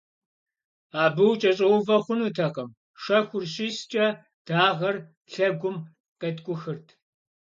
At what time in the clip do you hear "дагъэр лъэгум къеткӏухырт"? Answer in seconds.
4.45-6.87